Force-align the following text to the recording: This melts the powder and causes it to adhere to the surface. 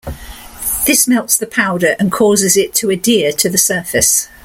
This 0.87 1.07
melts 1.07 1.37
the 1.37 1.45
powder 1.45 1.95
and 1.99 2.11
causes 2.11 2.57
it 2.57 2.73
to 2.73 2.89
adhere 2.89 3.31
to 3.33 3.47
the 3.51 3.57
surface. 3.59 4.27